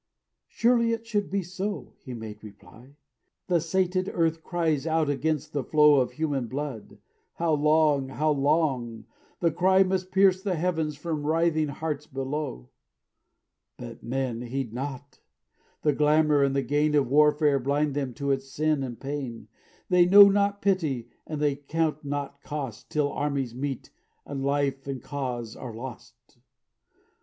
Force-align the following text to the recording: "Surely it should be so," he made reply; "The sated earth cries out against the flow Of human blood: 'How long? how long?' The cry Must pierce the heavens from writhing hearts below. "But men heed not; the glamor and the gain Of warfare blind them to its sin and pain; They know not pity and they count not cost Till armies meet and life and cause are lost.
"Surely 0.47 0.93
it 0.93 1.05
should 1.05 1.29
be 1.29 1.43
so," 1.43 1.93
he 2.03 2.11
made 2.15 2.43
reply; 2.43 2.95
"The 3.45 3.61
sated 3.61 4.09
earth 4.11 4.41
cries 4.41 4.87
out 4.87 5.11
against 5.11 5.53
the 5.53 5.63
flow 5.63 5.99
Of 5.99 6.13
human 6.13 6.47
blood: 6.47 6.97
'How 7.35 7.53
long? 7.53 8.09
how 8.09 8.31
long?' 8.31 9.05
The 9.41 9.51
cry 9.51 9.83
Must 9.83 10.11
pierce 10.11 10.41
the 10.41 10.55
heavens 10.55 10.95
from 10.97 11.23
writhing 11.27 11.67
hearts 11.67 12.07
below. 12.07 12.71
"But 13.77 14.01
men 14.01 14.41
heed 14.41 14.73
not; 14.73 15.19
the 15.83 15.93
glamor 15.93 16.41
and 16.41 16.55
the 16.55 16.63
gain 16.63 16.95
Of 16.95 17.07
warfare 17.07 17.59
blind 17.59 17.93
them 17.93 18.15
to 18.15 18.31
its 18.31 18.49
sin 18.49 18.81
and 18.81 18.99
pain; 18.99 19.49
They 19.87 20.07
know 20.07 20.29
not 20.29 20.63
pity 20.63 21.09
and 21.27 21.39
they 21.39 21.55
count 21.57 22.03
not 22.03 22.41
cost 22.41 22.89
Till 22.89 23.11
armies 23.11 23.53
meet 23.53 23.91
and 24.25 24.43
life 24.43 24.87
and 24.87 24.99
cause 24.99 25.55
are 25.55 25.75
lost. 25.75 26.39